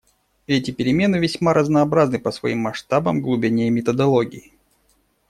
Эти 0.47 0.71
перемены 0.71 1.17
весьма 1.17 1.53
разнообразны 1.53 2.17
по 2.17 2.31
своим 2.31 2.57
масштабам, 2.57 3.21
глубине 3.21 3.67
и 3.67 3.69
методологии. 3.69 4.51